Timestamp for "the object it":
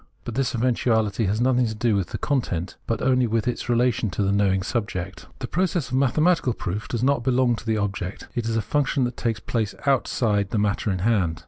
7.67-8.47